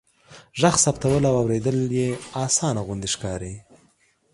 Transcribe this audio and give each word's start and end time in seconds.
ږغ 0.59 0.73
ثبتول 0.83 1.23
او 1.29 1.35
اوریدل 1.41 1.77
يې 1.99 2.07
آسانه 2.45 2.81
غوندې 2.87 3.09
ښکاري. 3.13 3.55